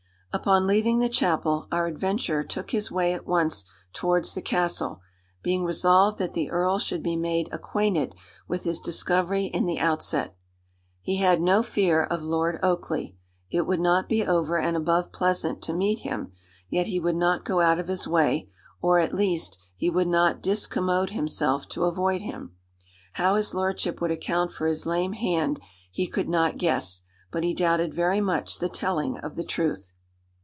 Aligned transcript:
Upon 0.33 0.65
leaving 0.65 0.99
the 0.99 1.09
chapel 1.09 1.67
our 1.73 1.87
adventurer 1.87 2.41
took 2.41 2.71
his 2.71 2.89
way 2.89 3.11
at 3.11 3.27
once 3.27 3.65
towards 3.91 4.33
the 4.33 4.41
castle, 4.41 5.01
being 5.43 5.65
resolved 5.65 6.19
that 6.19 6.31
the 6.33 6.49
earl 6.49 6.79
should 6.79 7.03
be 7.03 7.17
made 7.17 7.49
acquainted 7.51 8.15
with 8.47 8.63
his 8.63 8.79
discovery 8.79 9.47
in 9.47 9.65
the 9.65 9.77
outset. 9.77 10.33
He 11.01 11.17
had 11.17 11.41
no 11.41 11.61
fear 11.61 12.05
of 12.05 12.23
Lord 12.23 12.61
Oakleigh. 12.63 13.17
It 13.49 13.67
would 13.67 13.81
not 13.81 14.07
be 14.07 14.25
over 14.25 14.57
and 14.57 14.77
above 14.77 15.11
pleasant 15.11 15.61
to 15.63 15.73
meet 15.73 15.99
him; 15.99 16.31
yet 16.69 16.87
he 16.87 16.97
would 17.01 17.17
not 17.17 17.43
go 17.43 17.59
out 17.59 17.77
of 17.77 17.89
his 17.89 18.07
way, 18.07 18.47
or, 18.81 18.99
at 18.99 19.13
least, 19.13 19.59
he 19.75 19.89
would 19.89 20.07
not 20.07 20.41
discommode 20.41 21.09
himself 21.09 21.67
to 21.67 21.83
avoid 21.83 22.21
him. 22.21 22.55
How 23.15 23.35
his 23.35 23.53
lordship 23.53 23.99
would 23.99 24.11
account 24.11 24.53
for 24.53 24.65
his 24.67 24.85
lame 24.85 25.11
hand 25.11 25.59
he 25.91 26.07
could 26.07 26.29
not 26.29 26.55
guess; 26.57 27.01
but 27.31 27.43
he 27.43 27.53
doubted 27.53 27.93
very 27.93 28.21
much 28.21 28.59
the 28.59 28.69
telling 28.69 29.17
of 29.17 29.35
the 29.35 29.43
truth. 29.43 29.91